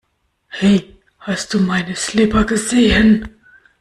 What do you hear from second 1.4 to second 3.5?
du meine Slipper gesehen?